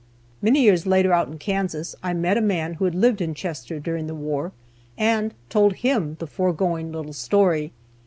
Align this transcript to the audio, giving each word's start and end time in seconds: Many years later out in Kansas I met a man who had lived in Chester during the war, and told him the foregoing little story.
Many 0.41 0.63
years 0.63 0.87
later 0.87 1.13
out 1.13 1.27
in 1.27 1.37
Kansas 1.37 1.95
I 2.01 2.15
met 2.15 2.35
a 2.35 2.41
man 2.41 2.73
who 2.73 2.85
had 2.85 2.95
lived 2.95 3.21
in 3.21 3.35
Chester 3.35 3.79
during 3.79 4.07
the 4.07 4.15
war, 4.15 4.51
and 4.97 5.31
told 5.47 5.73
him 5.73 6.15
the 6.19 6.25
foregoing 6.25 6.91
little 6.91 7.13
story. 7.13 7.71